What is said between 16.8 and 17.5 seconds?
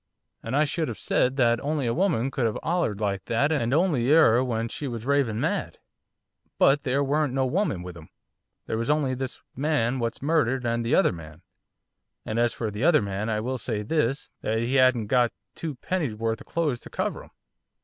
cover 'im.